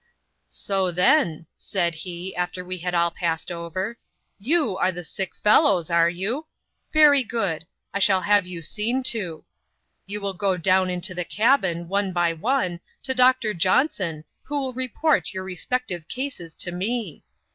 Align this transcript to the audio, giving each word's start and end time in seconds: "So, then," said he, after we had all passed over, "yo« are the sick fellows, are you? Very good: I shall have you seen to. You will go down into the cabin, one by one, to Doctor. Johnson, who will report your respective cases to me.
"So, 0.67 0.89
then," 0.89 1.45
said 1.59 1.93
he, 1.93 2.35
after 2.35 2.65
we 2.65 2.79
had 2.79 2.95
all 2.95 3.11
passed 3.11 3.51
over, 3.51 3.99
"yo« 4.39 4.75
are 4.77 4.91
the 4.91 5.03
sick 5.03 5.35
fellows, 5.35 5.91
are 5.91 6.09
you? 6.09 6.47
Very 6.91 7.21
good: 7.23 7.67
I 7.93 7.99
shall 7.99 8.21
have 8.21 8.47
you 8.47 8.63
seen 8.63 9.03
to. 9.13 9.45
You 10.07 10.19
will 10.19 10.33
go 10.33 10.57
down 10.57 10.89
into 10.89 11.13
the 11.13 11.23
cabin, 11.23 11.87
one 11.87 12.13
by 12.13 12.33
one, 12.33 12.79
to 13.03 13.13
Doctor. 13.13 13.53
Johnson, 13.53 14.23
who 14.41 14.59
will 14.59 14.73
report 14.73 15.35
your 15.35 15.43
respective 15.43 16.07
cases 16.07 16.55
to 16.55 16.71
me. 16.71 17.23